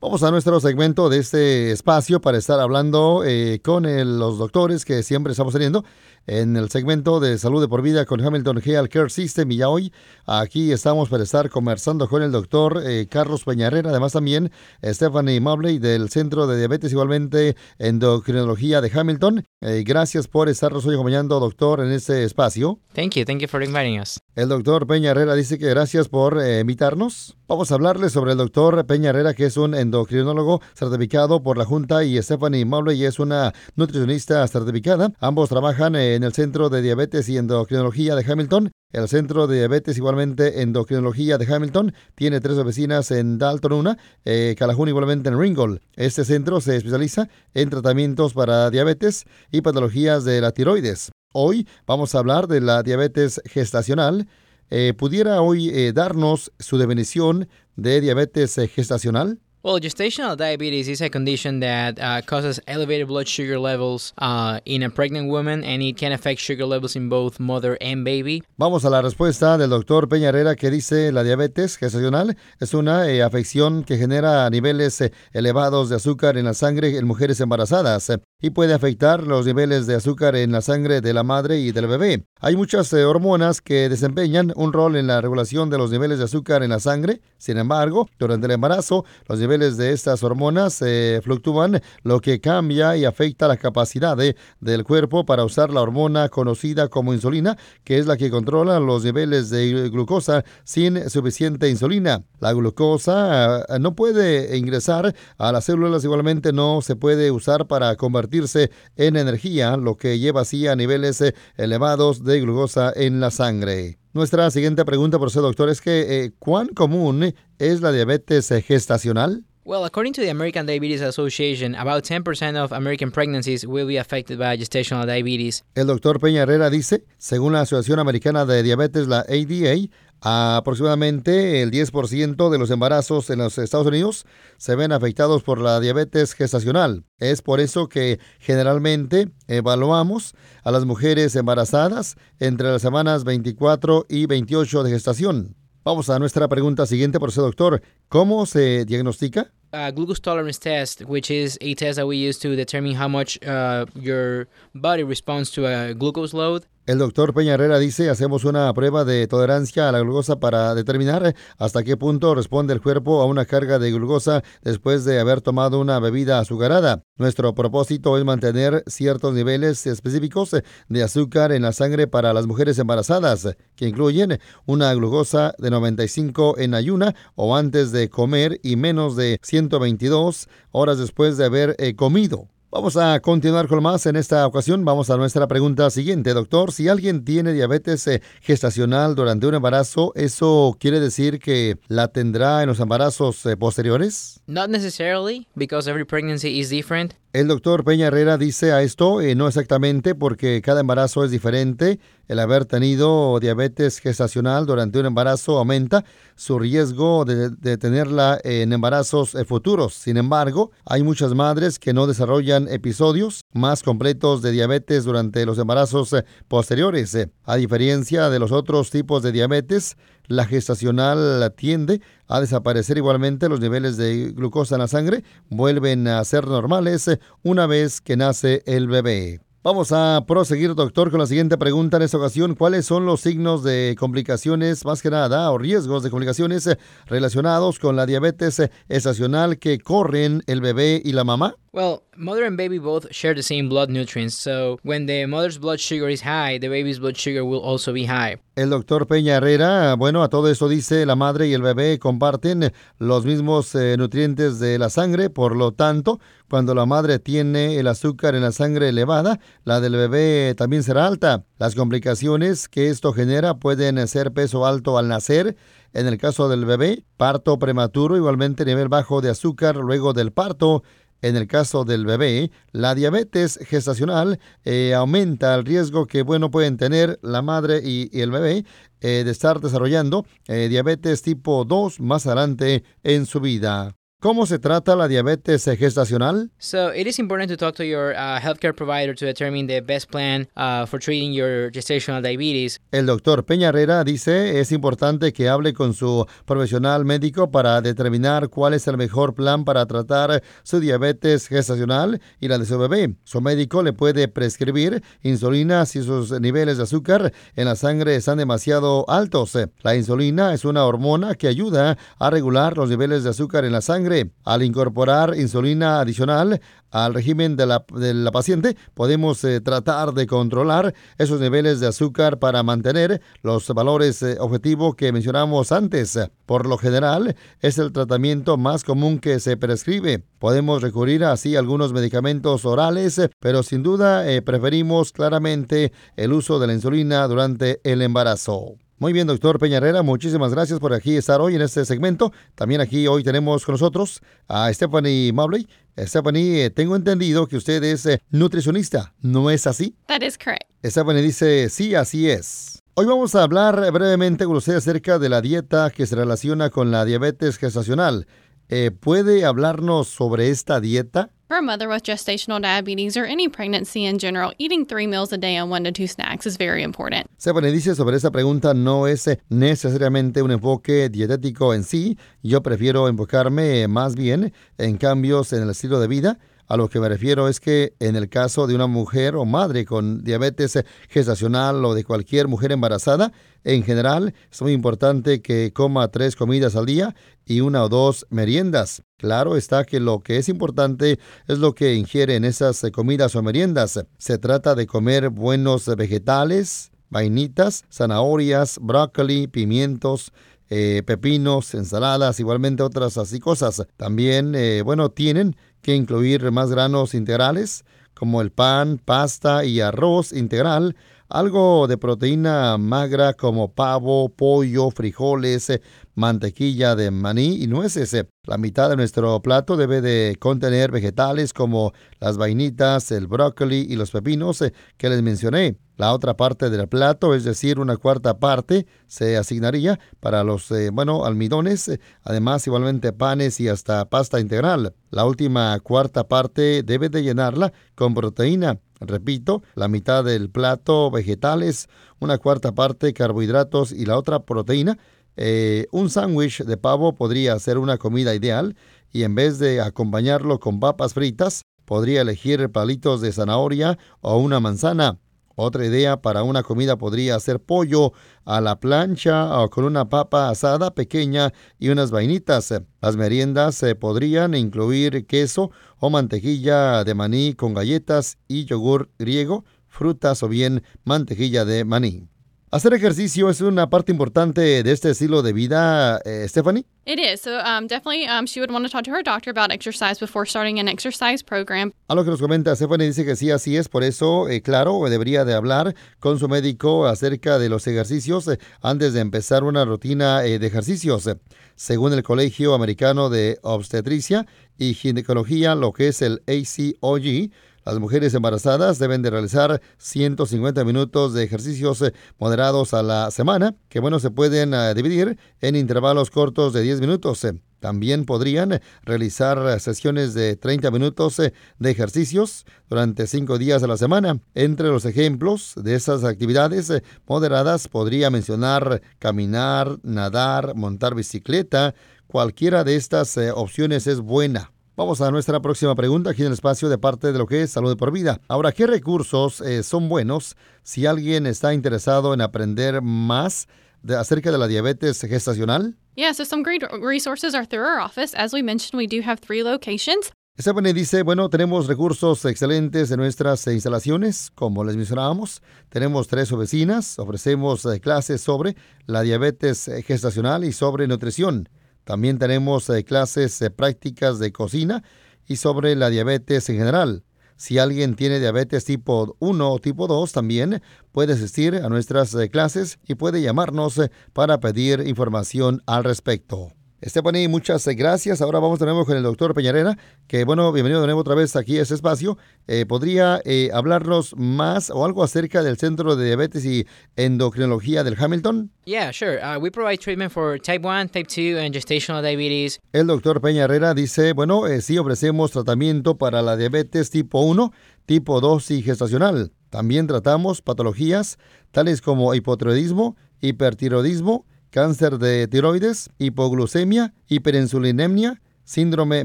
Vamos 0.00 0.22
a 0.22 0.30
nuestro 0.30 0.60
segmento 0.60 1.08
de 1.08 1.18
este 1.18 1.72
espacio 1.72 2.20
para 2.20 2.38
estar 2.38 2.60
hablando 2.60 3.24
eh, 3.26 3.58
con 3.64 3.82
los 3.82 4.38
doctores 4.38 4.84
que 4.84 5.02
siempre 5.02 5.32
estamos 5.32 5.52
teniendo 5.52 5.84
en 6.28 6.56
el 6.56 6.70
segmento 6.70 7.18
de 7.18 7.36
salud 7.36 7.60
de 7.60 7.66
por 7.66 7.82
vida 7.82 8.04
con 8.04 8.24
Hamilton 8.24 8.62
Health 8.64 8.92
Care 8.92 9.10
System. 9.10 9.50
Y 9.50 9.56
ya 9.56 9.68
hoy 9.68 9.92
aquí 10.24 10.70
estamos 10.70 11.08
para 11.08 11.24
estar 11.24 11.50
conversando 11.50 12.08
con 12.08 12.22
el 12.22 12.30
doctor 12.30 12.80
eh, 12.86 13.08
Carlos 13.10 13.42
Peñarera, 13.42 13.90
además 13.90 14.12
también 14.12 14.52
Stephanie 14.84 15.40
Mobley 15.40 15.80
del 15.80 16.10
Centro 16.10 16.46
de 16.46 16.58
Diabetes, 16.58 16.92
igualmente 16.92 17.56
Endocrinología 17.80 18.80
de 18.80 18.92
Hamilton. 18.94 19.44
Eh, 19.62 19.82
gracias 19.84 20.28
por 20.28 20.48
estarnos 20.48 20.86
hoy 20.86 20.94
acompañando, 20.94 21.40
doctor, 21.40 21.80
en 21.80 21.90
este 21.90 22.22
espacio. 22.22 22.78
Thank 22.92 23.14
you, 23.16 23.24
thank 23.24 23.40
you 23.40 23.48
for 23.48 23.64
inviting 23.64 23.98
us. 23.98 24.20
El 24.36 24.48
doctor 24.48 24.86
Peña 24.86 25.10
Herrera 25.10 25.34
dice 25.34 25.58
que 25.58 25.68
gracias 25.68 26.06
por 26.06 26.40
eh, 26.40 26.60
invitarnos. 26.60 27.37
Vamos 27.48 27.72
a 27.72 27.76
hablarle 27.76 28.10
sobre 28.10 28.32
el 28.32 28.36
doctor 28.36 28.84
Peña 28.84 29.08
Herrera, 29.08 29.32
que 29.32 29.46
es 29.46 29.56
un 29.56 29.74
endocrinólogo 29.74 30.60
certificado 30.74 31.42
por 31.42 31.56
la 31.56 31.64
Junta, 31.64 32.04
y 32.04 32.20
Stephanie 32.22 32.66
Mobley 32.66 33.02
es 33.06 33.18
una 33.18 33.54
nutricionista 33.74 34.46
certificada. 34.46 35.14
Ambos 35.18 35.48
trabajan 35.48 35.96
en 35.96 36.24
el 36.24 36.34
Centro 36.34 36.68
de 36.68 36.82
Diabetes 36.82 37.26
y 37.30 37.38
Endocrinología 37.38 38.16
de 38.16 38.30
Hamilton. 38.30 38.70
El 38.92 39.08
Centro 39.08 39.46
de 39.46 39.60
Diabetes, 39.60 39.96
igualmente 39.96 40.60
Endocrinología 40.60 41.38
de 41.38 41.50
Hamilton, 41.50 41.94
tiene 42.14 42.40
tres 42.40 42.58
oficinas 42.58 43.10
en 43.12 43.38
Dalton, 43.38 43.72
una, 43.72 43.96
eh, 44.26 44.54
Calhoun 44.58 44.90
igualmente 44.90 45.30
en 45.30 45.40
Ringgold. 45.40 45.80
Este 45.96 46.26
centro 46.26 46.60
se 46.60 46.76
especializa 46.76 47.30
en 47.54 47.70
tratamientos 47.70 48.34
para 48.34 48.68
diabetes 48.68 49.24
y 49.50 49.62
patologías 49.62 50.26
de 50.26 50.42
la 50.42 50.52
tiroides. 50.52 51.12
Hoy 51.32 51.66
vamos 51.86 52.14
a 52.14 52.18
hablar 52.18 52.46
de 52.46 52.60
la 52.60 52.82
diabetes 52.82 53.40
gestacional. 53.46 54.28
Eh, 54.70 54.92
¿Pudiera 54.94 55.40
hoy 55.40 55.70
eh, 55.70 55.92
darnos 55.92 56.52
su 56.58 56.76
definición 56.78 57.48
de 57.76 58.00
diabetes 58.00 58.58
eh, 58.58 58.68
gestacional? 58.68 59.40
Well, 59.68 59.80
gestational 59.80 60.34
diabetes 60.34 60.88
is 60.88 61.02
a 61.02 61.10
condition 61.10 61.60
that 61.60 61.98
uh, 62.00 62.22
causes 62.22 62.58
elevated 62.66 63.06
blood 63.06 63.28
sugar 63.28 63.58
levels 63.58 64.14
uh, 64.16 64.60
in 64.64 64.82
a 64.82 64.88
pregnant 64.88 65.28
woman 65.28 65.62
and 65.62 65.82
it 65.82 65.98
can 65.98 66.10
affect 66.10 66.40
sugar 66.40 66.64
levels 66.64 66.96
in 66.96 67.10
both 67.10 67.38
mother 67.38 67.76
and 67.82 68.02
baby. 68.02 68.42
Vamos 68.56 68.86
a 68.86 68.88
la 68.88 69.02
respuesta 69.02 69.58
del 69.58 69.68
doctor 69.68 70.08
Peñarera 70.08 70.56
que 70.56 70.70
dice 70.70 71.12
la 71.12 71.22
diabetes 71.22 71.76
gestacional 71.76 72.38
es 72.58 72.72
una 72.72 73.10
eh, 73.10 73.22
afección 73.22 73.84
que 73.84 73.98
genera 73.98 74.48
niveles 74.48 75.02
eh, 75.02 75.12
elevados 75.34 75.90
de 75.90 75.96
azúcar 75.96 76.38
en 76.38 76.46
la 76.46 76.54
sangre 76.54 76.96
en 76.96 77.06
mujeres 77.06 77.38
embarazadas 77.38 78.08
eh, 78.08 78.20
y 78.40 78.48
puede 78.48 78.72
afectar 78.72 79.22
los 79.22 79.44
niveles 79.44 79.86
de 79.86 79.96
azúcar 79.96 80.34
en 80.36 80.50
la 80.50 80.62
sangre 80.62 81.02
de 81.02 81.12
la 81.12 81.24
madre 81.24 81.58
y 81.58 81.72
del 81.72 81.88
bebé. 81.88 82.24
Hay 82.40 82.56
muchas 82.56 82.90
hormonas 82.94 83.60
que 83.60 83.90
desempeñan 83.90 84.54
un 84.56 84.72
rol 84.72 84.96
en 84.96 85.08
la 85.08 85.20
regulación 85.20 85.68
de 85.68 85.76
los 85.76 85.90
niveles 85.90 86.20
de 86.20 86.24
azúcar 86.24 86.62
en 86.62 86.70
la 86.70 86.80
sangre. 86.80 87.20
Sin 87.36 87.58
embargo, 87.58 88.08
durante 88.18 88.46
el 88.46 88.52
embarazo, 88.52 89.04
los 89.26 89.38
niveles 89.40 89.57
de 89.58 89.92
estas 89.92 90.22
hormonas 90.22 90.74
se 90.74 91.20
fluctúan, 91.22 91.80
lo 92.02 92.20
que 92.20 92.40
cambia 92.40 92.96
y 92.96 93.04
afecta 93.04 93.48
la 93.48 93.56
capacidad 93.56 94.16
del 94.16 94.84
cuerpo 94.84 95.26
para 95.26 95.44
usar 95.44 95.72
la 95.72 95.82
hormona 95.82 96.28
conocida 96.28 96.88
como 96.88 97.12
insulina, 97.12 97.56
que 97.84 97.98
es 97.98 98.06
la 98.06 98.16
que 98.16 98.30
controla 98.30 98.80
los 98.80 99.04
niveles 99.04 99.50
de 99.50 99.88
glucosa 99.90 100.44
sin 100.64 101.10
suficiente 101.10 101.68
insulina. 101.68 102.24
La 102.40 102.52
glucosa 102.52 103.64
eh, 103.68 103.78
no 103.80 103.94
puede 103.94 104.56
ingresar 104.56 105.14
a 105.36 105.52
las 105.52 105.64
células, 105.64 106.04
igualmente 106.04 106.52
no 106.52 106.80
se 106.82 106.96
puede 106.96 107.30
usar 107.30 107.66
para 107.66 107.96
convertirse 107.96 108.70
en 108.96 109.16
energía, 109.16 109.76
lo 109.76 109.96
que 109.96 110.18
lleva 110.18 110.42
así 110.42 110.66
a 110.66 110.76
niveles 110.76 111.20
eh, 111.20 111.34
elevados 111.56 112.24
de 112.24 112.40
glucosa 112.40 112.92
en 112.94 113.20
la 113.20 113.30
sangre. 113.30 113.98
Nuestra 114.12 114.50
siguiente 114.50 114.84
pregunta, 114.84 115.18
por 115.18 115.30
ser 115.30 115.42
doctor, 115.42 115.68
es 115.68 115.80
que 115.80 116.24
eh, 116.24 116.32
¿cuán 116.38 116.68
común 116.68 117.34
es 117.58 117.80
la 117.80 117.92
diabetes 117.92 118.48
gestacional? 118.66 119.44
Well, 119.68 119.84
according 119.84 120.14
to 120.14 120.22
the 120.22 120.30
American 120.30 120.64
Diabetes 120.64 121.02
Association, 121.02 121.74
about 121.74 122.02
10% 122.02 122.56
of 122.56 122.72
American 122.72 123.10
pregnancies 123.10 123.66
will 123.66 123.86
be 123.86 123.98
affected 123.98 124.38
by 124.38 124.56
gestational 124.56 125.04
diabetes. 125.04 125.62
El 125.74 125.86
doctor 125.88 126.18
Peña 126.18 126.44
Herrera 126.44 126.70
dice, 126.70 127.04
según 127.18 127.52
la 127.52 127.60
Asociación 127.60 127.98
Americana 127.98 128.46
de 128.46 128.62
Diabetes, 128.62 129.08
la 129.08 129.26
ADA, 129.28 129.90
aproximadamente 130.22 131.60
el 131.60 131.70
10% 131.70 132.48
de 132.48 132.58
los 132.58 132.70
embarazos 132.70 133.28
en 133.28 133.40
los 133.40 133.58
Estados 133.58 133.86
Unidos 133.86 134.24
se 134.56 134.74
ven 134.74 134.90
afectados 134.90 135.42
por 135.42 135.60
la 135.60 135.80
diabetes 135.80 136.32
gestacional. 136.32 137.04
Es 137.18 137.42
por 137.42 137.60
eso 137.60 137.90
que 137.90 138.20
generalmente 138.40 139.28
evaluamos 139.48 140.34
a 140.64 140.70
las 140.70 140.86
mujeres 140.86 141.36
embarazadas 141.36 142.16
entre 142.40 142.68
las 142.68 142.80
semanas 142.80 143.24
24 143.24 144.06
y 144.08 144.24
28 144.24 144.82
de 144.84 144.90
gestación. 144.92 145.56
Vamos 145.84 146.10
a 146.10 146.18
nuestra 146.18 146.48
pregunta 146.48 146.86
siguiente, 146.86 147.18
por 147.20 147.28
ese 147.28 147.40
doctor. 147.40 147.82
¿Cómo 148.08 148.46
se 148.46 148.84
diagnostica? 148.84 149.52
A 149.70 149.90
glucose 149.90 150.20
tolerance 150.20 150.58
test, 150.58 151.02
which 151.02 151.30
is 151.30 151.58
a 151.60 151.74
test 151.74 151.96
that 151.96 152.06
we 152.06 152.16
use 152.16 152.38
to 152.38 152.56
determine 152.56 152.94
how 152.94 153.06
much 153.06 153.38
uh, 153.46 153.84
your 153.94 154.46
body 154.74 155.02
responds 155.02 155.50
to 155.52 155.66
a 155.66 155.92
glucose 155.92 156.32
load. 156.32 156.64
El 156.88 156.96
doctor 156.96 157.34
Peña 157.34 157.52
Herrera 157.52 157.78
dice, 157.78 158.08
hacemos 158.08 158.46
una 158.46 158.72
prueba 158.72 159.04
de 159.04 159.26
tolerancia 159.26 159.90
a 159.90 159.92
la 159.92 160.00
glucosa 160.00 160.40
para 160.40 160.74
determinar 160.74 161.34
hasta 161.58 161.84
qué 161.84 161.98
punto 161.98 162.34
responde 162.34 162.72
el 162.72 162.80
cuerpo 162.80 163.20
a 163.20 163.26
una 163.26 163.44
carga 163.44 163.78
de 163.78 163.90
glucosa 163.92 164.42
después 164.62 165.04
de 165.04 165.20
haber 165.20 165.42
tomado 165.42 165.80
una 165.80 166.00
bebida 166.00 166.38
azucarada. 166.38 167.02
Nuestro 167.18 167.54
propósito 167.54 168.16
es 168.16 168.24
mantener 168.24 168.84
ciertos 168.86 169.34
niveles 169.34 169.86
específicos 169.86 170.56
de 170.88 171.02
azúcar 171.02 171.52
en 171.52 171.60
la 171.60 171.74
sangre 171.74 172.06
para 172.06 172.32
las 172.32 172.46
mujeres 172.46 172.78
embarazadas, 172.78 173.54
que 173.76 173.86
incluyen 173.86 174.40
una 174.64 174.94
glucosa 174.94 175.52
de 175.58 175.68
95 175.68 176.56
en 176.56 176.72
ayuna 176.72 177.14
o 177.34 177.54
antes 177.54 177.92
de 177.92 178.08
comer 178.08 178.60
y 178.62 178.76
menos 178.76 179.14
de 179.14 179.38
122 179.58 180.48
horas 180.70 180.98
después 180.98 181.36
de 181.36 181.44
haber 181.44 181.74
eh, 181.78 181.94
comido. 181.94 182.48
Vamos 182.70 182.98
a 182.98 183.18
continuar 183.20 183.66
con 183.66 183.82
más 183.82 184.04
en 184.04 184.14
esta 184.16 184.46
ocasión. 184.46 184.84
Vamos 184.84 185.08
a 185.08 185.16
nuestra 185.16 185.46
pregunta 185.48 185.88
siguiente, 185.88 186.34
doctor. 186.34 186.70
Si 186.70 186.86
alguien 186.86 187.24
tiene 187.24 187.54
diabetes 187.54 188.06
eh, 188.06 188.20
gestacional 188.42 189.14
durante 189.14 189.46
un 189.46 189.54
embarazo, 189.54 190.12
¿eso 190.14 190.76
quiere 190.78 191.00
decir 191.00 191.38
que 191.38 191.78
la 191.88 192.08
tendrá 192.08 192.62
en 192.62 192.68
los 192.68 192.78
embarazos 192.78 193.46
eh, 193.46 193.56
posteriores? 193.56 194.42
Not 194.46 194.68
necessarily, 194.68 195.48
because 195.56 195.88
every 195.88 196.04
pregnancy 196.04 196.60
is 196.60 196.68
different. 196.68 197.14
El 197.38 197.46
doctor 197.46 197.84
Peña 197.84 198.08
Herrera 198.08 198.36
dice 198.36 198.72
a 198.72 198.82
esto, 198.82 199.20
eh, 199.20 199.36
no 199.36 199.46
exactamente, 199.46 200.16
porque 200.16 200.60
cada 200.60 200.80
embarazo 200.80 201.22
es 201.22 201.30
diferente. 201.30 202.00
El 202.26 202.40
haber 202.40 202.64
tenido 202.64 203.38
diabetes 203.38 204.00
gestacional 204.00 204.66
durante 204.66 204.98
un 204.98 205.06
embarazo 205.06 205.56
aumenta 205.56 206.04
su 206.34 206.58
riesgo 206.58 207.24
de, 207.24 207.76
tenerla 207.76 208.40
en 208.42 208.72
embarazos 208.72 209.36
eh, 209.36 209.44
futuros. 209.44 209.94
Sin 209.94 210.16
embargo, 210.16 210.72
hay 210.84 211.04
muchas 211.04 211.32
madres 211.32 211.78
que 211.78 211.92
no 211.92 212.08
desarrollan 212.08 212.66
episodios 212.66 213.42
más 213.52 213.84
completos 213.84 214.42
de 214.42 214.50
diabetes 214.50 215.04
durante 215.04 215.46
los 215.46 215.60
embarazos 215.60 216.12
eh, 216.14 216.24
posteriores. 216.48 217.16
A 217.44 217.54
diferencia 217.54 218.30
de 218.30 218.40
los 218.40 218.50
otros 218.50 218.90
tipos 218.90 219.22
de 219.22 219.30
diabetes, 219.30 219.96
la 220.28 220.44
gestacional 220.44 221.52
tiende 221.56 222.00
a 222.28 222.40
desaparecer 222.40 222.96
igualmente, 222.98 223.48
los 223.48 223.60
niveles 223.60 223.96
de 223.96 224.32
glucosa 224.32 224.76
en 224.76 224.82
la 224.82 224.88
sangre 224.88 225.24
vuelven 225.48 226.06
a 226.06 226.24
ser 226.24 226.46
normales 226.46 227.10
una 227.42 227.66
vez 227.66 228.00
que 228.00 228.16
nace 228.16 228.62
el 228.66 228.86
bebé. 228.86 229.40
Vamos 229.64 229.90
a 229.90 230.24
proseguir, 230.26 230.74
doctor, 230.76 231.10
con 231.10 231.18
la 231.18 231.26
siguiente 231.26 231.58
pregunta 231.58 231.96
en 231.96 232.04
esta 232.04 232.16
ocasión. 232.16 232.54
¿Cuáles 232.54 232.86
son 232.86 233.04
los 233.04 233.20
signos 233.20 233.64
de 233.64 233.96
complicaciones, 233.98 234.84
más 234.84 235.02
que 235.02 235.10
nada, 235.10 235.50
o 235.50 235.58
riesgos 235.58 236.04
de 236.04 236.10
complicaciones 236.10 236.70
relacionados 237.06 237.80
con 237.80 237.96
la 237.96 238.06
diabetes 238.06 238.62
estacional 238.88 239.58
que 239.58 239.80
corren 239.80 240.42
el 240.46 240.60
bebé 240.60 241.02
y 241.04 241.12
la 241.12 241.24
mamá? 241.24 241.56
Well, 241.72 242.02
mother 242.16 242.44
and 242.44 242.56
baby 242.56 242.78
both 242.78 243.14
share 243.14 243.34
the 243.34 243.42
same 243.42 243.68
blood 243.68 243.90
nutrients, 243.90 244.34
so 244.34 244.78
when 244.82 245.06
the 245.06 245.26
mother's 245.26 245.58
blood 245.58 245.80
sugar 245.80 246.08
is 246.08 246.22
high, 246.22 246.58
the 246.58 246.68
baby's 246.68 246.98
blood 246.98 247.16
sugar 247.16 247.44
will 247.44 247.60
also 247.60 247.92
be 247.92 248.06
high. 248.06 248.38
El 248.56 248.70
doctor 248.70 249.06
Peña 249.06 249.36
Herrera, 249.36 249.94
bueno, 249.94 250.22
a 250.22 250.28
todo 250.28 250.48
eso 250.48 250.68
dice, 250.68 251.04
la 251.04 251.14
madre 251.14 251.46
y 251.46 251.52
el 251.52 251.62
bebé 251.62 251.98
comparten 251.98 252.72
los 252.98 253.24
mismos 253.24 253.74
eh, 253.74 253.96
nutrientes 253.96 254.58
de 254.58 254.78
la 254.78 254.88
sangre, 254.88 255.30
por 255.30 255.54
lo 255.54 255.72
tanto, 255.72 256.20
cuando 256.48 256.74
la 256.74 256.86
madre 256.86 257.18
tiene 257.18 257.78
el 257.78 257.86
azúcar 257.86 258.34
en 258.34 258.42
la 258.42 258.52
sangre 258.52 258.88
elevada, 258.88 259.38
la 259.64 259.80
del 259.80 259.92
bebé 259.92 260.54
también 260.56 260.82
será 260.82 261.06
alta. 261.06 261.44
Las 261.58 261.74
complicaciones 261.74 262.68
que 262.68 262.88
esto 262.88 263.12
genera 263.12 263.58
pueden 263.58 264.08
ser 264.08 264.32
peso 264.32 264.66
alto 264.66 264.96
al 264.98 265.08
nacer, 265.08 265.56
en 265.92 266.06
el 266.06 266.18
caso 266.18 266.48
del 266.48 266.64
bebé, 266.64 267.04
parto 267.16 267.58
prematuro, 267.58 268.16
igualmente 268.16 268.64
nivel 268.64 268.88
bajo 268.88 269.20
de 269.20 269.30
azúcar 269.30 269.76
luego 269.76 270.12
del 270.14 270.32
parto, 270.32 270.82
en 271.22 271.36
el 271.36 271.46
caso 271.46 271.84
del 271.84 272.06
bebé, 272.06 272.50
la 272.72 272.94
diabetes 272.94 273.58
gestacional 273.62 274.38
eh, 274.64 274.94
aumenta 274.94 275.54
el 275.54 275.64
riesgo 275.64 276.06
que 276.06 276.22
bueno 276.22 276.50
pueden 276.50 276.76
tener 276.76 277.18
la 277.22 277.42
madre 277.42 277.80
y, 277.84 278.08
el 278.20 278.30
bebé 278.30 278.64
eh, 279.00 279.22
de 279.24 279.30
estar 279.30 279.60
desarrollando 279.60 280.26
eh, 280.46 280.68
diabetes 280.68 281.22
tipo 281.22 281.64
2 281.64 282.00
más 282.00 282.26
adelante 282.26 282.84
en 283.02 283.26
su 283.26 283.40
vida. 283.40 283.97
¿Cómo 284.20 284.46
se 284.46 284.58
trata 284.58 284.96
la 284.96 285.06
diabetes 285.06 285.64
gestacional? 285.78 286.50
So 286.58 286.92
it 286.92 287.06
is 287.06 287.20
important 287.20 287.48
to 287.52 287.56
talk 287.56 287.76
to 287.76 287.84
your 287.84 288.16
uh, 288.16 288.40
healthcare 288.40 288.74
provider 288.74 289.14
to 289.14 289.24
determine 289.24 289.68
the 289.68 289.80
best 289.80 290.10
plan 290.10 290.48
uh, 290.56 290.86
for 290.86 290.98
treating 290.98 291.32
your 291.32 291.70
gestational 291.70 292.20
diabetes. 292.20 292.80
El 292.90 293.06
doctor 293.06 293.44
Peña 293.44 293.68
Herrera 293.68 294.02
dice 294.02 294.58
es 294.58 294.72
importante 294.72 295.32
que 295.32 295.48
hable 295.48 295.72
con 295.72 295.94
su 295.94 296.26
profesional 296.46 297.04
médico 297.04 297.52
para 297.52 297.80
determinar 297.80 298.48
cuál 298.48 298.74
es 298.74 298.88
el 298.88 298.96
mejor 298.96 299.34
plan 299.34 299.64
para 299.64 299.86
tratar 299.86 300.42
su 300.64 300.80
diabetes 300.80 301.46
gestacional 301.46 302.20
y 302.40 302.48
la 302.48 302.58
de 302.58 302.66
su 302.66 302.76
bebé. 302.76 303.14
Su 303.22 303.40
médico 303.40 303.84
le 303.84 303.92
puede 303.92 304.26
prescribir 304.26 305.00
insulina 305.22 305.86
si 305.86 306.02
sus 306.02 306.32
niveles 306.40 306.78
de 306.78 306.82
azúcar 306.82 307.32
en 307.54 307.66
la 307.66 307.76
sangre 307.76 308.16
están 308.16 308.38
demasiado 308.38 309.08
altos. 309.08 309.56
La 309.82 309.94
insulina 309.94 310.54
es 310.54 310.64
una 310.64 310.86
hormona 310.86 311.36
que 311.36 311.46
ayuda 311.46 311.96
a 312.18 312.30
regular 312.30 312.76
los 312.76 312.90
niveles 312.90 313.22
de 313.22 313.30
azúcar 313.30 313.64
en 313.64 313.70
la 313.70 313.80
sangre 313.80 314.07
al 314.44 314.62
incorporar 314.62 315.34
insulina 315.36 316.00
adicional 316.00 316.60
al 316.90 317.14
régimen 317.14 317.56
de 317.56 317.66
la, 317.66 318.30
paciente, 318.32 318.76
podemos 318.94 319.44
eh, 319.44 319.60
tratar 319.60 320.14
de 320.14 320.26
controlar 320.26 320.94
esos 321.18 321.40
niveles 321.40 321.80
de 321.80 321.86
azúcar 321.86 322.38
para 322.38 322.62
mantener 322.62 323.20
los 323.42 323.68
valores 323.68 324.22
eh, 324.22 324.36
objetivos 324.40 324.94
que 324.94 325.12
mencionamos 325.12 325.70
antes. 325.70 326.18
Por 326.46 326.66
lo 326.66 326.78
general, 326.78 327.36
es 327.60 327.78
el 327.78 327.92
tratamiento 327.92 328.56
más 328.56 328.84
común 328.84 329.18
que 329.18 329.38
se 329.38 329.56
prescribe. 329.56 330.24
Podemos 330.38 330.82
recurrir 330.82 331.24
así 331.24 331.56
a 331.56 331.58
algunos 331.58 331.92
medicamentos 331.92 332.64
orales, 332.64 333.20
pero 333.38 333.62
sin 333.62 333.82
duda 333.82 334.30
eh, 334.30 334.40
preferimos 334.40 335.12
claramente 335.12 335.92
el 336.16 336.32
uso 336.32 336.58
de 336.58 336.68
la 336.68 336.72
insulina 336.72 337.26
durante 337.28 337.80
el 337.84 338.00
embarazo. 338.02 338.76
Muy 339.00 339.12
bien, 339.12 339.28
doctor 339.28 339.60
Peñarera, 339.60 340.02
muchísimas 340.02 340.52
gracias 340.52 340.80
por 340.80 340.92
aquí 340.92 341.16
estar 341.16 341.40
hoy 341.40 341.54
en 341.54 341.62
este 341.62 341.84
segmento. 341.84 342.32
También 342.56 342.80
aquí 342.80 343.06
hoy 343.06 343.22
tenemos 343.22 343.64
con 343.64 343.74
nosotros 343.74 344.20
a 344.48 344.72
Stephanie 344.74 345.32
Mobley. 345.32 345.68
Stephanie, 345.96 346.64
eh, 346.64 346.70
tengo 346.70 346.96
entendido 346.96 347.46
que 347.46 347.56
usted 347.56 347.80
es 347.84 348.06
eh, 348.06 348.20
nutricionista, 348.30 349.14
¿no 349.20 349.50
es 349.50 349.68
así? 349.68 349.94
That 350.08 350.22
is 350.22 350.36
correct. 350.36 350.64
Stephanie 350.84 351.22
dice, 351.22 351.68
sí, 351.70 351.94
así 351.94 352.28
es. 352.28 352.82
Hoy 352.94 353.06
vamos 353.06 353.36
a 353.36 353.44
hablar 353.44 353.92
brevemente 353.92 354.46
con 354.46 354.56
usted 354.56 354.74
acerca 354.74 355.20
de 355.20 355.28
la 355.28 355.42
dieta 355.42 355.90
que 355.90 356.04
se 356.04 356.16
relaciona 356.16 356.70
con 356.70 356.90
la 356.90 357.04
diabetes 357.04 357.56
gestacional. 357.56 358.26
Eh, 358.68 358.90
¿Puede 358.90 359.44
hablarnos 359.44 360.08
sobre 360.08 360.50
esta 360.50 360.80
dieta? 360.80 361.30
For 361.48 361.56
a 361.56 361.62
mother 361.62 361.88
with 361.88 362.02
gestational 362.02 362.60
diabetes 362.60 363.16
or 363.16 363.24
any 363.24 363.48
pregnancy 363.48 364.04
in 364.04 364.18
general, 364.18 364.52
eating 364.58 364.84
three 364.84 365.06
meals 365.06 365.32
a 365.32 365.38
day 365.38 365.56
and 365.56 365.70
one 365.70 365.82
to 365.84 365.92
two 365.92 366.06
snacks 366.06 366.46
is 366.46 366.58
very 366.58 366.82
important. 366.82 367.30
Stephanie 367.38 367.72
dice 367.72 367.94
sobre 367.94 368.16
esa 368.16 368.30
pregunta 368.30 368.74
no 368.74 369.06
es 369.06 369.26
eh, 369.26 369.40
necesariamente 369.48 370.42
un 370.42 370.50
enfoque 370.50 371.08
dietético 371.08 371.72
en 371.72 371.84
sí. 371.84 372.18
Yo 372.42 372.60
prefiero 372.62 373.08
enfocarme 373.08 373.88
más 373.88 374.14
bien 374.14 374.52
en 374.76 374.98
cambios 374.98 375.54
en 375.54 375.62
el 375.62 375.70
estilo 375.70 376.00
de 376.00 376.08
vida. 376.08 376.38
A 376.68 376.76
lo 376.76 376.88
que 376.88 377.00
me 377.00 377.08
refiero 377.08 377.48
es 377.48 377.60
que 377.60 377.94
en 377.98 378.14
el 378.14 378.28
caso 378.28 378.66
de 378.66 378.74
una 378.74 378.86
mujer 378.86 379.36
o 379.36 379.46
madre 379.46 379.86
con 379.86 380.22
diabetes 380.22 380.78
gestacional 381.08 381.82
o 381.84 381.94
de 381.94 382.04
cualquier 382.04 382.46
mujer 382.46 382.72
embarazada, 382.72 383.32
en 383.64 383.82
general 383.82 384.34
es 384.52 384.60
muy 384.60 384.72
importante 384.72 385.40
que 385.40 385.72
coma 385.72 386.08
tres 386.08 386.36
comidas 386.36 386.76
al 386.76 386.84
día 386.84 387.14
y 387.46 387.62
una 387.62 387.84
o 387.84 387.88
dos 387.88 388.26
meriendas. 388.28 389.02
Claro 389.16 389.56
está 389.56 389.84
que 389.84 389.98
lo 389.98 390.20
que 390.20 390.36
es 390.36 390.50
importante 390.50 391.18
es 391.46 391.58
lo 391.58 391.74
que 391.74 391.94
ingiere 391.94 392.36
en 392.36 392.44
esas 392.44 392.84
comidas 392.92 393.34
o 393.34 393.42
meriendas. 393.42 394.04
Se 394.18 394.36
trata 394.36 394.74
de 394.74 394.86
comer 394.86 395.30
buenos 395.30 395.86
vegetales, 395.96 396.90
vainitas, 397.08 397.84
zanahorias, 397.90 398.78
brócoli, 398.78 399.46
pimientos, 399.46 400.32
eh, 400.70 401.02
pepinos, 401.06 401.72
ensaladas, 401.74 402.40
igualmente 402.40 402.82
otras 402.82 403.16
así 403.16 403.40
cosas. 403.40 403.86
También, 403.96 404.54
eh, 404.54 404.82
bueno, 404.82 405.10
tienen 405.10 405.56
que 405.82 405.94
incluir 405.94 406.50
más 406.50 406.70
granos 406.70 407.14
integrales 407.14 407.84
como 408.18 408.40
el 408.40 408.50
pan, 408.50 409.00
pasta 409.04 409.64
y 409.64 409.80
arroz 409.80 410.32
integral, 410.32 410.96
algo 411.28 411.86
de 411.86 411.98
proteína 411.98 412.76
magra 412.76 413.34
como 413.34 413.72
pavo, 413.72 414.28
pollo, 414.30 414.90
frijoles, 414.90 415.80
mantequilla 416.14 416.96
de 416.96 417.12
maní 417.12 417.62
y 417.62 417.68
nueces. 417.68 418.16
La 418.44 418.58
mitad 418.58 418.90
de 418.90 418.96
nuestro 418.96 419.40
plato 419.40 419.76
debe 419.76 420.00
de 420.00 420.36
contener 420.40 420.90
vegetales 420.90 421.52
como 421.52 421.92
las 422.18 422.38
vainitas, 422.38 423.12
el 423.12 423.28
brócoli 423.28 423.86
y 423.88 423.94
los 423.94 424.10
pepinos 424.10 424.64
que 424.96 425.08
les 425.08 425.22
mencioné. 425.22 425.78
La 425.98 426.14
otra 426.14 426.34
parte 426.34 426.70
del 426.70 426.88
plato, 426.88 427.34
es 427.34 427.44
decir, 427.44 427.78
una 427.78 427.96
cuarta 427.98 428.38
parte, 428.38 428.86
se 429.06 429.36
asignaría 429.36 430.00
para 430.20 430.44
los, 430.44 430.70
eh, 430.70 430.88
bueno, 430.90 431.26
almidones, 431.26 431.90
además 432.22 432.66
igualmente 432.66 433.12
panes 433.12 433.60
y 433.60 433.68
hasta 433.68 434.08
pasta 434.08 434.40
integral. 434.40 434.94
La 435.10 435.26
última 435.26 435.78
cuarta 435.80 436.26
parte 436.26 436.82
debe 436.82 437.10
de 437.10 437.22
llenarla 437.22 437.72
con 437.94 438.14
proteína. 438.14 438.78
Repito, 439.00 439.62
la 439.74 439.88
mitad 439.88 440.24
del 440.24 440.48
plato 440.50 441.10
vegetales, 441.10 441.88
una 442.18 442.38
cuarta 442.38 442.72
parte 442.72 443.12
carbohidratos 443.12 443.92
y 443.92 444.06
la 444.06 444.16
otra 444.16 444.40
proteína 444.40 444.98
eh, 445.40 445.86
un 445.92 446.10
sándwich 446.10 446.64
de 446.64 446.76
pavo 446.76 447.14
podría 447.14 447.56
ser 447.60 447.78
una 447.78 447.96
comida 447.96 448.34
ideal 448.34 448.74
y 449.12 449.22
en 449.22 449.36
vez 449.36 449.60
de 449.60 449.80
acompañarlo 449.80 450.58
con 450.58 450.80
papas 450.80 451.14
fritas, 451.14 451.62
podría 451.84 452.22
elegir 452.22 452.70
palitos 452.70 453.20
de 453.20 453.30
zanahoria 453.30 453.98
o 454.20 454.36
una 454.38 454.58
manzana. 454.58 455.20
Otra 455.60 455.84
idea 455.84 456.22
para 456.22 456.44
una 456.44 456.62
comida 456.62 456.96
podría 456.98 457.40
ser 457.40 457.58
pollo 457.58 458.12
a 458.44 458.60
la 458.60 458.78
plancha 458.78 459.58
o 459.58 459.68
con 459.68 459.84
una 459.84 460.08
papa 460.08 460.50
asada 460.50 460.94
pequeña 460.94 461.52
y 461.80 461.88
unas 461.88 462.12
vainitas. 462.12 462.72
Las 463.00 463.16
meriendas 463.16 463.74
se 463.74 463.96
podrían 463.96 464.54
incluir 464.54 465.26
queso 465.26 465.72
o 465.98 466.10
mantequilla 466.10 467.02
de 467.02 467.12
maní 467.14 467.54
con 467.54 467.74
galletas 467.74 468.38
y 468.46 468.66
yogur 468.66 469.10
griego, 469.18 469.64
frutas 469.88 470.44
o 470.44 470.48
bien 470.48 470.84
mantequilla 471.02 471.64
de 471.64 471.84
maní. 471.84 472.28
¿Hacer 472.70 472.92
ejercicio 472.92 473.48
es 473.48 473.62
una 473.62 473.88
parte 473.88 474.12
importante 474.12 474.82
de 474.82 474.92
este 474.92 475.08
estilo 475.08 475.40
de 475.40 475.54
vida, 475.54 476.20
eh, 476.26 476.44
Stephanie? 476.46 476.84
It 477.06 477.18
is. 477.18 477.40
So 477.40 477.60
um, 477.60 477.86
definitely 477.86 478.26
um, 478.28 478.44
she 478.46 478.60
would 478.60 478.70
want 478.70 478.84
to 478.84 478.92
talk 478.92 479.04
to 479.04 479.10
her 479.10 479.22
doctor 479.22 479.50
about 479.50 479.72
exercise 479.72 480.20
before 480.20 480.44
starting 480.44 480.78
an 480.78 480.86
exercise 480.86 481.42
program. 481.42 481.94
A 482.08 482.14
lo 482.14 482.24
que 482.24 482.30
nos 482.30 482.40
comenta 482.40 482.76
Stephanie 482.76 483.06
dice 483.06 483.24
que 483.24 483.36
sí, 483.36 483.50
así 483.50 483.78
es. 483.78 483.88
Por 483.88 484.04
eso, 484.04 484.50
eh, 484.50 484.60
claro, 484.60 485.08
debería 485.08 485.46
de 485.46 485.54
hablar 485.54 485.94
con 486.20 486.38
su 486.38 486.46
médico 486.46 487.06
acerca 487.06 487.58
de 487.58 487.70
los 487.70 487.86
ejercicios 487.86 488.46
eh, 488.48 488.58
antes 488.82 489.14
de 489.14 489.20
empezar 489.20 489.64
una 489.64 489.86
rutina 489.86 490.40
de 490.42 490.56
ejercicios. 490.56 491.26
Según 491.74 492.12
el 492.12 492.22
Colegio 492.22 492.74
Americano 492.74 493.30
de 493.30 493.58
Obstetricia 493.62 494.44
y 494.76 494.92
Ginecología, 494.92 495.74
lo 495.74 495.94
que 495.94 496.08
es 496.08 496.20
el 496.20 496.42
ACOG, 496.46 497.50
las 497.88 498.00
mujeres 498.00 498.34
embarazadas 498.34 498.98
deben 498.98 499.22
de 499.22 499.30
realizar 499.30 499.80
150 499.96 500.84
minutos 500.84 501.32
de 501.32 501.42
ejercicios 501.42 502.02
eh, 502.02 502.12
moderados 502.38 502.92
a 502.92 503.02
la 503.02 503.30
semana, 503.30 503.76
que 503.88 503.98
bueno, 503.98 504.20
se 504.20 504.30
pueden 504.30 504.74
eh, 504.74 504.92
dividir 504.92 505.38
en 505.62 505.74
intervalos 505.74 506.30
cortos 506.30 506.74
de 506.74 506.82
10 506.82 507.00
minutos. 507.00 507.46
También 507.80 508.26
podrían 508.26 508.82
realizar 509.04 509.80
sesiones 509.80 510.34
de 510.34 510.56
30 510.56 510.90
minutos 510.90 511.38
de 511.38 511.90
ejercicios 511.90 512.66
durante 512.90 513.26
5 513.26 513.56
días 513.56 513.82
a 513.82 513.86
la 513.86 513.96
semana. 513.96 514.38
Entre 514.54 514.88
los 514.88 515.06
ejemplos 515.06 515.72
de 515.76 515.94
esas 515.94 516.24
actividades 516.24 516.90
eh, 516.90 517.02
moderadas 517.26 517.88
podría 517.88 518.28
mencionar 518.28 519.00
caminar, 519.18 519.98
nadar, 520.02 520.74
montar 520.74 521.14
bicicleta. 521.14 521.94
Cualquiera 522.26 522.84
de 522.84 522.96
estas 522.96 523.38
opciones 523.54 524.06
es 524.06 524.20
buena. 524.20 524.72
Vamos 524.98 525.20
a 525.20 525.30
nuestra 525.30 525.60
próxima 525.60 525.94
pregunta 525.94 526.30
aquí 526.30 526.42
en 526.42 526.48
el 526.48 526.54
espacio 526.54 526.88
de 526.88 526.98
parte 526.98 527.30
de 527.30 527.38
lo 527.38 527.46
que 527.46 527.62
es 527.62 527.70
salud 527.70 527.96
por 527.96 528.10
vida. 528.10 528.40
Ahora, 528.48 528.72
¿qué 528.72 528.84
recursos 528.84 529.60
eh, 529.60 529.84
son 529.84 530.08
buenos 530.08 530.56
si 530.82 531.06
alguien 531.06 531.46
está 531.46 531.72
interesado 531.72 532.34
en 532.34 532.40
aprender 532.40 533.00
más 533.00 533.68
de, 534.02 534.16
acerca 534.16 534.50
de 534.50 534.58
la 534.58 534.66
diabetes 534.66 535.20
gestacional? 535.20 535.96
Yeah, 536.16 536.32
so 536.32 536.44
some 536.44 536.64
great 536.64 536.82
resources 537.00 537.54
are 537.54 537.64
through 537.64 537.86
our 537.86 538.00
office. 538.00 538.36
As 538.36 538.52
we 538.52 538.60
mentioned, 538.60 538.98
we 538.98 539.06
do 539.06 539.22
have 539.24 539.38
three 539.38 539.62
locations. 539.62 540.32
Stephanie 540.58 540.92
dice, 540.92 541.22
bueno, 541.22 541.48
tenemos 541.48 541.86
recursos 541.86 542.44
excelentes 542.44 543.12
en 543.12 543.18
nuestras 543.20 543.64
instalaciones, 543.68 544.50
como 544.56 544.82
les 544.82 544.96
mencionábamos. 544.96 545.62
Tenemos 545.90 546.26
tres 546.26 546.50
oficinas, 546.50 547.20
ofrecemos 547.20 547.84
eh, 547.84 548.00
clases 548.00 548.40
sobre 548.40 548.74
la 549.06 549.22
diabetes 549.22 549.86
eh, 549.86 550.02
gestacional 550.02 550.64
y 550.64 550.72
sobre 550.72 551.06
nutrición. 551.06 551.68
También 552.08 552.38
tenemos 552.38 552.88
eh, 552.88 553.04
clases 553.04 553.60
eh, 553.60 553.68
prácticas 553.68 554.38
de 554.38 554.50
cocina 554.50 555.04
y 555.46 555.56
sobre 555.56 555.94
la 555.94 556.08
diabetes 556.08 556.66
en 556.70 556.78
general. 556.78 557.22
Si 557.56 557.78
alguien 557.78 558.14
tiene 558.14 558.40
diabetes 558.40 558.86
tipo 558.86 559.36
1 559.40 559.70
o 559.70 559.78
tipo 559.78 560.06
2, 560.06 560.32
también 560.32 560.80
puede 561.12 561.34
asistir 561.34 561.74
a 561.74 561.90
nuestras 561.90 562.34
eh, 562.34 562.48
clases 562.48 562.98
y 563.06 563.16
puede 563.16 563.42
llamarnos 563.42 564.00
para 564.32 564.58
pedir 564.58 565.06
información 565.06 565.82
al 565.84 566.02
respecto. 566.02 566.72
Stephanie, 567.04 567.46
muchas 567.46 567.86
gracias. 567.86 568.42
Ahora 568.42 568.58
vamos 568.58 568.80
de 568.80 568.86
nuevo 568.86 569.06
con 569.06 569.16
el 569.16 569.22
doctor 569.22 569.54
Peñarera, 569.54 569.96
que 570.26 570.44
bueno, 570.44 570.72
bienvenido 570.72 571.00
de 571.00 571.06
nuevo 571.06 571.20
otra 571.20 571.36
vez 571.36 571.54
aquí 571.54 571.78
a 571.78 571.82
este 571.82 571.94
espacio. 571.94 572.38
Eh, 572.66 572.86
¿Podría 572.86 573.40
eh, 573.44 573.70
hablarnos 573.72 574.34
más 574.36 574.90
o 574.90 575.04
algo 575.04 575.22
acerca 575.22 575.62
del 575.62 575.76
Centro 575.76 576.16
de 576.16 576.26
Diabetes 576.26 576.64
y 576.64 576.86
Endocrinología 577.14 578.02
del 578.02 578.16
Hamilton? 578.18 578.72
Yeah, 578.84 579.12
sure. 579.12 579.38
Uh, 579.38 579.60
we 579.60 579.70
provide 579.70 580.00
treatment 580.00 580.32
for 580.32 580.58
type 580.58 580.84
1, 580.84 581.10
type 581.10 581.28
2 581.28 581.64
and 581.64 581.72
gestational 581.72 582.20
diabetes. 582.20 582.80
El 582.92 583.06
doctor 583.06 583.40
Peñarera 583.40 583.94
dice, 583.94 584.32
bueno, 584.32 584.66
eh, 584.66 584.80
sí 584.80 584.98
ofrecemos 584.98 585.52
tratamiento 585.52 586.18
para 586.18 586.42
la 586.42 586.56
diabetes 586.56 587.10
tipo 587.10 587.42
1, 587.42 587.72
tipo 588.06 588.40
2 588.40 588.72
y 588.72 588.82
gestacional. 588.82 589.52
También 589.70 590.08
tratamos 590.08 590.62
patologías 590.62 591.38
tales 591.70 592.00
como 592.00 592.34
hipotiroidismo, 592.34 593.16
hipertiroidismo, 593.40 594.46
cáncer 594.70 595.18
de 595.18 595.46
tiroides, 595.48 596.10
hipoglucemia, 596.18 597.14
hiperinsulinemia, 597.28 598.40
síndrome 598.64 599.24